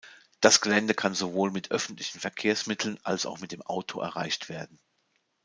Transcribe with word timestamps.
Das 0.39 0.61
Gelände 0.61 0.95
kann 0.95 1.13
sowohl 1.13 1.51
mit 1.51 1.69
öffentlichen 1.69 2.19
Verkehrsmitteln 2.19 2.99
als 3.03 3.27
auch 3.27 3.37
mit 3.39 3.51
dem 3.51 3.61
Auto 3.61 3.99
erreicht 4.01 4.49
werden. 4.49 4.79